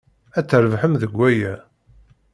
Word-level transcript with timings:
Ad 0.37 0.45
trebḥem 0.47 0.93
deg 1.01 1.11
waya. 1.17 1.55